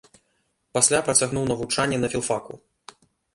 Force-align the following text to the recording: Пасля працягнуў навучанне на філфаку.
Пасля 0.77 0.99
працягнуў 1.07 1.45
навучанне 1.51 2.01
на 2.01 2.11
філфаку. 2.15 2.53